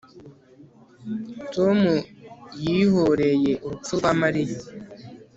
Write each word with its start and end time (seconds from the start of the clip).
Tom 1.53 1.79
yihoreye 2.65 3.51
urupfu 3.65 3.91
rwa 3.99 4.11
Mariya 4.21 4.59